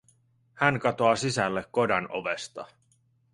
Hän 0.53 0.79
katoaa 0.79 1.15
sisälle 1.15 1.65
kodan 1.71 2.07
ovesta. 2.11 2.65